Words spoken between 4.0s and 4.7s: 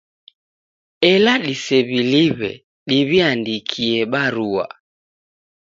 barua